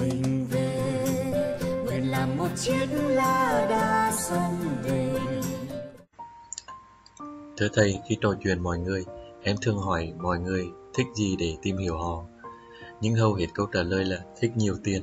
mình 0.00 0.46
về 0.50 1.58
nguyện 1.84 2.10
làm 2.10 2.36
một 2.36 2.48
chiếc 2.56 2.86
lá 2.92 3.66
đa 3.70 4.12
sông 4.16 4.56
về 4.82 5.08
Thưa 7.56 7.68
thầy, 7.72 7.98
khi 8.08 8.16
trò 8.20 8.34
chuyện 8.44 8.60
mọi 8.60 8.78
người, 8.78 9.04
em 9.42 9.56
thường 9.62 9.78
hỏi 9.78 10.12
mọi 10.18 10.38
người 10.38 10.66
thích 10.94 11.06
gì 11.14 11.36
để 11.36 11.56
tìm 11.62 11.76
hiểu 11.76 11.98
họ. 11.98 12.22
Nhưng 13.00 13.14
hầu 13.14 13.34
hết 13.34 13.46
câu 13.54 13.66
trả 13.66 13.82
lời 13.82 14.04
là 14.04 14.18
thích 14.40 14.52
nhiều 14.56 14.76
tiền. 14.84 15.02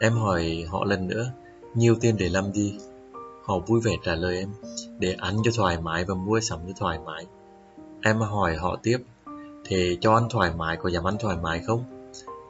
Em 0.00 0.12
hỏi 0.12 0.64
họ 0.68 0.84
lần 0.84 1.08
nữa, 1.08 1.32
nhiều 1.74 1.96
tiền 2.00 2.16
để 2.16 2.28
làm 2.28 2.52
gì? 2.52 2.78
Họ 3.44 3.58
vui 3.58 3.80
vẻ 3.80 3.92
trả 4.04 4.14
lời 4.14 4.38
em, 4.38 4.48
để 4.98 5.12
ăn 5.18 5.36
cho 5.44 5.50
thoải 5.56 5.80
mái 5.80 6.04
và 6.04 6.14
mua 6.14 6.40
sắm 6.40 6.58
cho 6.66 6.72
thoải 6.76 6.98
mái. 7.06 7.26
Em 8.02 8.16
hỏi 8.16 8.56
họ 8.56 8.76
tiếp, 8.82 8.98
thế 9.64 9.96
cho 10.00 10.14
ăn 10.14 10.28
thoải 10.30 10.52
mái 10.56 10.76
có 10.76 10.88
dám 10.88 11.04
ăn 11.04 11.16
thoải 11.20 11.36
mái 11.36 11.60
không? 11.60 11.84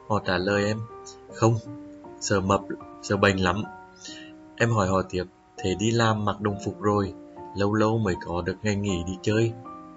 Họ 0.07 0.21
trả 0.25 0.37
lời 0.37 0.65
em, 0.65 0.77
không, 1.33 1.55
sợ 2.19 2.39
mập, 2.39 2.61
sợ 3.03 3.17
bành 3.17 3.39
lắm. 3.39 3.63
Em 4.55 4.69
hỏi 4.69 4.87
họ 4.87 5.01
tiếp, 5.01 5.23
thế 5.57 5.75
đi 5.79 5.91
làm 5.91 6.25
mặc 6.25 6.41
đồng 6.41 6.57
phục 6.65 6.81
rồi, 6.81 7.13
lâu 7.57 7.73
lâu 7.73 7.97
mới 7.97 8.15
có 8.25 8.41
được 8.41 8.55
ngày 8.63 8.75
nghỉ 8.75 9.03
đi 9.07 9.13
chơi. 9.21 9.51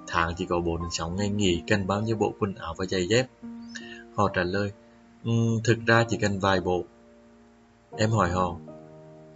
Tháng 0.07 0.35
chỉ 0.37 0.47
có 0.47 0.57
4-6 0.57 1.11
ngày 1.11 1.29
nghỉ, 1.29 1.63
cần 1.67 1.87
bao 1.87 2.01
nhiêu 2.01 2.17
bộ 2.17 2.35
quần 2.41 2.55
áo 2.55 2.75
và 2.79 2.87
giày 2.87 3.09
dép? 3.09 3.27
Họ 4.15 4.31
trả 4.35 4.43
lời, 4.43 4.73
um, 5.25 5.61
thực 5.65 5.79
ra 5.87 6.05
chỉ 6.09 6.17
cần 6.17 6.39
vài 6.39 6.61
bộ. 6.61 6.85
Em 7.97 8.11
hỏi 8.11 8.31
họ, 8.31 8.57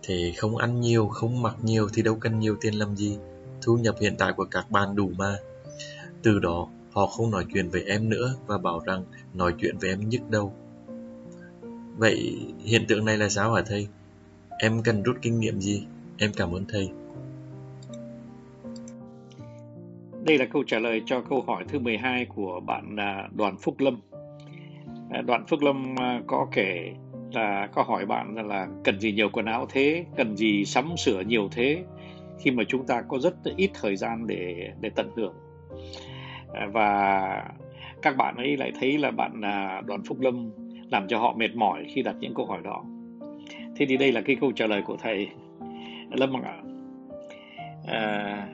thế 0.03 0.33
không 0.37 0.57
ăn 0.57 0.81
nhiều, 0.81 1.09
không 1.09 1.43
mặc 1.43 1.57
nhiều 1.63 1.89
thì 1.95 2.03
đâu 2.03 2.15
cần 2.21 2.39
nhiều 2.39 2.57
tiền 2.61 2.75
làm 2.75 2.97
gì? 2.97 3.19
Thu 3.63 3.77
nhập 3.77 3.95
hiện 4.01 4.15
tại 4.19 4.33
của 4.37 4.47
các 4.51 4.71
bạn 4.71 4.97
đủ 4.97 5.11
mà. 5.19 5.37
Từ 6.23 6.39
đó, 6.39 6.69
họ 6.93 7.07
không 7.07 7.31
nói 7.31 7.47
chuyện 7.55 7.69
với 7.69 7.83
em 7.83 8.09
nữa 8.09 8.35
và 8.47 8.59
bảo 8.59 8.81
rằng 8.87 9.05
nói 9.35 9.55
chuyện 9.59 9.79
với 9.79 9.91
em 9.91 10.09
nhức 10.09 10.31
đầu. 10.31 10.55
Vậy 11.99 12.39
hiện 12.65 12.83
tượng 12.89 13.05
này 13.05 13.17
là 13.19 13.29
sao 13.29 13.53
hả 13.53 13.63
thầy? 13.67 13.89
Em 14.59 14.83
cần 14.85 15.03
rút 15.03 15.17
kinh 15.23 15.41
nghiệm 15.41 15.61
gì? 15.61 15.87
Em 16.19 16.31
cảm 16.37 16.53
ơn 16.53 16.65
thầy. 16.69 16.91
Đây 20.25 20.39
là 20.39 20.45
câu 20.45 20.65
trả 20.67 20.79
lời 20.79 21.03
cho 21.07 21.21
câu 21.21 21.41
hỏi 21.47 21.65
thứ 21.69 21.79
12 21.79 22.25
của 22.25 22.61
bạn 22.61 22.97
à, 22.97 23.29
Đoàn 23.35 23.57
Phúc 23.57 23.75
Lâm. 23.79 24.01
À, 25.11 25.23
Đoàn 25.23 25.45
Phúc 25.49 25.61
Lâm 25.63 25.97
à, 26.01 26.21
có 26.27 26.47
kể 26.53 26.93
là 27.33 27.69
có 27.75 27.83
hỏi 27.83 28.07
bạn 28.07 28.49
là 28.49 28.69
cần 28.85 29.01
gì 29.01 29.13
nhiều 29.13 29.29
quần 29.33 29.47
áo 29.47 29.67
thế, 29.71 30.05
cần 30.17 30.37
gì 30.37 30.65
sắm 30.65 30.97
sửa 30.97 31.21
nhiều 31.21 31.49
thế 31.53 31.85
khi 32.41 32.51
mà 32.51 32.63
chúng 32.69 32.87
ta 32.87 33.03
có 33.09 33.19
rất 33.19 33.35
ít 33.57 33.71
thời 33.81 33.97
gian 33.97 34.27
để 34.27 34.73
để 34.81 34.91
tận 34.97 35.11
hưởng. 35.17 35.35
Và 36.73 37.45
các 38.03 38.17
bạn 38.17 38.37
ấy 38.37 38.57
lại 38.57 38.73
thấy 38.81 38.99
là 38.99 39.11
bạn 39.11 39.41
Đoàn 39.87 40.03
Phúc 40.09 40.21
Lâm 40.21 40.51
làm 40.91 41.09
cho 41.09 41.19
họ 41.19 41.35
mệt 41.39 41.55
mỏi 41.55 41.87
khi 41.89 42.03
đặt 42.03 42.17
những 42.21 42.35
câu 42.35 42.47
hỏi 42.47 42.61
đó. 42.65 42.85
Thế 43.77 43.87
thì 43.89 43.97
đây 43.97 44.13
là 44.13 44.21
cái 44.21 44.37
câu 44.41 44.53
trả 44.53 44.67
lời 44.67 44.83
của 44.83 44.97
thầy 44.97 45.29
Lâm 46.11 46.37
ạ. 46.43 46.63
À, 47.87 48.49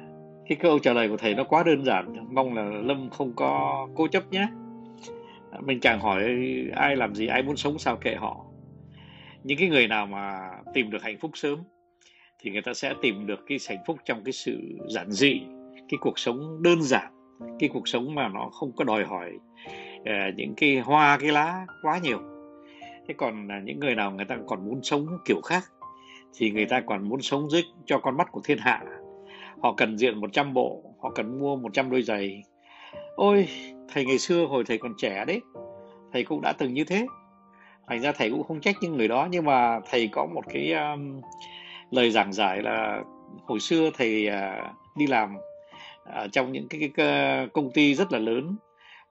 cái 0.49 0.59
câu 0.61 0.79
trả 0.79 0.93
lời 0.93 1.09
của 1.09 1.17
thầy 1.17 1.35
nó 1.35 1.45
quá 1.45 1.63
đơn 1.67 1.85
giản 1.85 2.35
mong 2.35 2.55
là 2.55 2.63
lâm 2.63 3.11
không 3.11 3.33
có 3.37 3.87
cố 3.95 4.09
chấp 4.09 4.33
nhé 4.33 4.49
mình 5.61 5.81
chẳng 5.81 6.01
hỏi 6.01 6.25
ai 6.75 6.97
làm 6.97 7.15
gì 7.15 7.27
ai 7.27 7.43
muốn 7.43 7.57
sống 7.57 7.79
sao 7.79 7.97
kệ 7.97 8.15
họ 8.15 8.45
những 9.43 9.59
cái 9.59 9.69
người 9.69 9.89
nào 9.89 10.07
mà 10.07 10.51
tìm 10.75 10.91
được 10.91 11.03
hạnh 11.03 11.19
phúc 11.21 11.31
sớm 11.35 11.59
thì 12.39 12.51
người 12.51 12.63
ta 12.63 12.75
sẽ 12.75 12.95
tìm 13.03 13.27
được 13.27 13.41
cái 13.47 13.59
hạnh 13.69 13.79
phúc 13.87 13.99
trong 14.05 14.25
cái 14.25 14.33
sự 14.33 14.79
giản 14.89 15.11
dị 15.11 15.41
cái 15.89 15.99
cuộc 16.01 16.19
sống 16.19 16.63
đơn 16.63 16.83
giản 16.83 17.13
cái 17.59 17.69
cuộc 17.73 17.89
sống 17.89 18.15
mà 18.15 18.29
nó 18.29 18.49
không 18.53 18.73
có 18.77 18.85
đòi 18.85 19.05
hỏi 19.05 19.33
uh, 20.11 20.35
những 20.37 20.55
cái 20.57 20.79
hoa 20.79 21.19
cái 21.21 21.31
lá 21.31 21.67
quá 21.83 21.99
nhiều. 22.03 22.19
Thế 23.09 23.15
còn 23.17 23.47
uh, 23.47 23.65
những 23.65 23.81
người 23.81 23.95
nào 23.95 24.11
người 24.11 24.25
ta 24.25 24.37
còn 24.47 24.65
muốn 24.69 24.83
sống 24.83 25.07
kiểu 25.25 25.41
khác 25.45 25.65
thì 26.35 26.51
người 26.51 26.67
ta 26.67 26.81
còn 26.81 27.09
muốn 27.09 27.23
sống 27.23 27.51
dưới 27.51 27.63
cho 27.87 27.99
con 27.99 28.17
mắt 28.17 28.33
của 28.33 28.41
thiên 28.45 28.59
hạ. 28.59 28.83
Họ 29.63 29.75
cần 29.77 29.99
diện 29.99 30.21
100 30.21 30.55
bộ 30.55 30.83
họ 31.03 31.11
cần 31.11 31.39
mua 31.41 31.57
100 31.57 31.91
đôi 31.91 32.03
giày. 32.03 32.43
Ôi 33.17 33.49
thầy 33.93 34.05
ngày 34.05 34.19
xưa 34.19 34.47
hồi 34.47 34.65
thầy 34.67 34.79
còn 34.79 34.95
trẻ 34.99 35.25
đấy 35.25 35.41
thầy 36.13 36.25
cũng 36.25 36.41
đã 36.41 36.53
từng 36.53 36.75
như 36.75 36.85
thế. 36.85 37.07
Thành 37.89 38.01
ra 38.01 38.13
thầy 38.13 38.31
cũng 38.31 38.43
không 38.43 38.61
trách 38.61 38.77
những 38.81 38.97
người 38.97 39.09
đó 39.09 39.29
nhưng 39.31 39.45
mà 39.45 39.81
thầy 39.91 40.09
có 40.09 40.27
một 40.27 40.43
cái 40.49 40.73
um, 40.73 41.21
lời 41.91 42.11
giảng 42.11 42.33
giải 42.33 42.63
là 42.63 43.03
hồi 43.45 43.61
xưa 43.61 43.91
thầy 43.95 44.29
uh, 44.29 44.97
đi 44.97 45.07
làm 45.07 45.37
uh, 46.09 46.33
trong 46.33 46.53
những 46.53 46.69
cái, 46.69 46.81
cái, 46.81 46.91
cái 46.97 47.49
công 47.53 47.71
ty 47.71 47.95
rất 47.95 48.13
là 48.13 48.19
lớn 48.19 48.57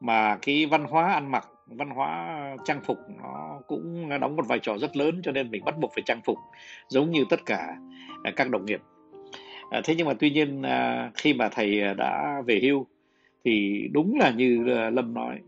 mà 0.04 0.38
cái 0.42 0.66
văn 0.66 0.84
hóa 0.84 1.14
ăn 1.14 1.32
mặc, 1.32 1.48
văn 1.68 1.90
hóa 1.90 2.40
trang 2.66 2.82
phục 2.84 2.98
nó 3.22 3.62
cũng 3.68 4.10
đóng 4.22 4.36
một 4.36 4.48
vai 4.48 4.60
trò 4.60 4.78
rất 4.78 4.98
lớn, 4.98 5.22
cho 5.24 5.32
nên 5.32 5.52
mình 5.52 5.66
bắt 5.66 5.76
buộc 5.78 5.92
phải 5.94 6.04
trang 6.06 6.22
phục 6.26 6.38
giống 6.88 7.12
như 7.12 7.26
tất 7.30 7.46
cả 7.46 7.78
à, 8.24 8.32
các 8.36 8.50
đồng 8.50 8.66
nghiệp. 8.66 8.82
À, 9.70 9.82
thế 9.84 9.96
nhưng 9.98 10.08
mà 10.08 10.14
tuy 10.20 10.30
nhiên 10.30 10.62
à, 10.62 11.12
khi 11.16 11.34
mà 11.34 11.50
thầy 11.50 11.82
đã 11.98 12.42
về 12.46 12.60
hưu 12.64 12.88
thì 13.46 13.88
đúng 13.94 14.20
là 14.20 14.32
như 14.32 14.64
lâm 14.94 15.14
nói 15.14 15.40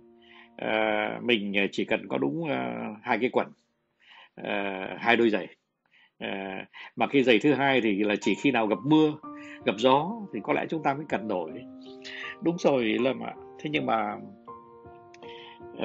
mình 1.22 1.68
chỉ 1.72 1.86
cần 1.86 2.08
có 2.10 2.18
đúng 2.18 2.50
hai 3.02 3.18
cái 3.22 3.30
quần 3.30 3.48
hai 4.98 5.16
đôi 5.18 5.30
giày. 5.30 5.48
Mà 6.96 7.08
cái 7.08 7.24
giày 7.24 7.40
thứ 7.40 7.54
hai 7.54 7.82
thì 7.82 8.04
là 8.04 8.16
chỉ 8.22 8.36
khi 8.36 8.52
nào 8.52 8.68
gặp 8.68 8.80
mưa, 8.86 9.14
gặp 9.66 9.76
gió 9.78 10.12
thì 10.34 10.40
có 10.44 10.54
lẽ 10.54 10.66
chúng 10.70 10.84
ta 10.84 10.94
mới 10.94 11.06
cần 11.10 11.28
đổi. 11.28 11.52
Đúng 12.42 12.58
rồi, 12.60 12.84
lâm 12.84 13.24
ạ. 13.24 13.34
Thế 13.60 13.70
nhưng 13.70 13.86
mà 13.86 14.18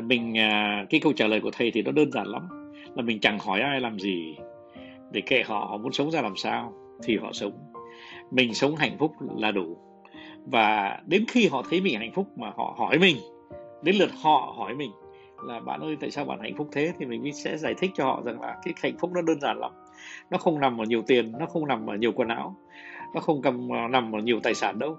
mình 0.03 0.39
à, 0.39 0.87
cái 0.91 1.01
câu 1.01 1.13
trả 1.13 1.27
lời 1.27 1.41
của 1.41 1.51
thầy 1.53 1.71
thì 1.71 1.83
nó 1.83 1.93
đơn 1.93 2.13
giản 2.13 2.27
lắm. 2.27 2.49
Là 2.95 3.03
mình 3.03 3.21
chẳng 3.21 3.39
hỏi 3.39 3.61
ai 3.61 3.81
làm 3.81 3.99
gì 3.99 4.37
để 5.11 5.21
kệ 5.21 5.43
họ 5.43 5.67
họ 5.71 5.77
muốn 5.77 5.93
sống 5.93 6.11
ra 6.11 6.23
làm 6.23 6.37
sao 6.37 6.73
thì 7.03 7.17
họ 7.17 7.33
sống. 7.33 7.53
Mình 8.31 8.55
sống 8.55 8.77
hạnh 8.77 8.97
phúc 8.99 9.13
là 9.37 9.51
đủ. 9.51 9.77
Và 10.47 11.01
đến 11.07 11.25
khi 11.29 11.49
họ 11.49 11.63
thấy 11.71 11.81
mình 11.81 11.99
hạnh 11.99 12.13
phúc 12.13 12.27
mà 12.37 12.53
họ 12.57 12.75
hỏi 12.79 12.99
mình, 12.99 13.17
đến 13.83 13.97
lượt 13.97 14.11
họ 14.23 14.55
hỏi 14.57 14.75
mình 14.75 14.91
là, 15.45 15.61
bạn 15.61 15.81
ơi, 15.81 15.97
tại 16.01 16.11
sao 16.11 16.25
bạn 16.25 16.41
hạnh 16.41 16.55
phúc 16.57 16.69
thế? 16.73 16.93
Thì 16.99 17.07
mình 17.07 17.33
sẽ 17.35 17.57
giải 17.57 17.75
thích 17.75 17.91
cho 17.95 18.05
họ 18.05 18.23
rằng 18.25 18.41
là 18.41 18.57
cái 18.65 18.75
hạnh 18.83 18.99
phúc 18.99 19.11
nó 19.15 19.23
đơn 19.23 19.41
giản 19.41 19.59
lắm. 19.59 19.73
Nó 20.31 20.39
không 20.39 20.61
nằm 20.61 20.81
ở 20.81 20.85
nhiều 20.85 21.03
tiền, 21.07 21.33
nó 21.39 21.47
không 21.47 21.67
nằm 21.67 21.91
ở 21.91 21.97
nhiều 21.97 22.13
quần 22.13 22.29
áo, 22.29 22.57
nó 23.15 23.21
không 23.21 23.43
cầm 23.43 23.73
à, 23.73 23.89
nằm 23.89 24.13
ở 24.13 24.19
nhiều 24.19 24.41
tài 24.41 24.55
sản 24.55 24.79
đâu 24.79 24.97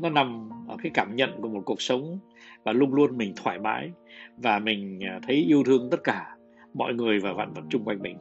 nó 0.00 0.10
nằm 0.10 0.50
ở 0.68 0.76
cái 0.82 0.90
cảm 0.94 1.16
nhận 1.16 1.30
của 1.42 1.48
một 1.48 1.62
cuộc 1.64 1.82
sống 1.82 2.18
và 2.64 2.72
luôn 2.72 2.94
luôn 2.94 3.16
mình 3.16 3.32
thoải 3.36 3.58
mái 3.58 3.90
và 4.36 4.58
mình 4.58 5.00
à, 5.04 5.20
thấy 5.26 5.36
yêu 5.36 5.62
thương 5.66 5.88
tất 5.90 6.04
cả 6.04 6.36
mọi 6.74 6.94
người 6.94 7.20
và 7.20 7.32
vạn 7.32 7.52
vật 7.52 7.62
chung 7.70 7.84
quanh 7.84 8.02
mình. 8.02 8.18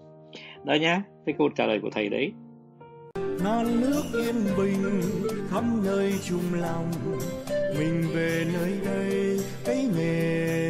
Đó 0.65 0.73
nhá, 0.73 1.03
cái 1.25 1.35
câu 1.37 1.49
trả 1.49 1.65
lời 1.65 1.79
của 1.81 1.89
thầy 1.89 2.09
đấy. 2.09 2.31
Non 3.43 3.81
nước 3.81 4.03
yên 4.13 4.35
bình 4.57 5.01
khắp 5.49 5.63
nơi 5.85 6.13
chung 6.29 6.53
lòng, 6.61 6.91
mình 7.79 8.03
về 8.13 8.45
nơi 8.53 8.79
đây 8.85 9.39
cái 9.65 9.89
miền 9.97 10.68